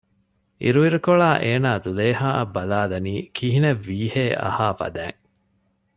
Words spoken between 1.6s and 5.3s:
ޒުލޭހާއަށް ބަލާލަނީ ކިހިނެއްވީހޭ އަހާ ފަދައިން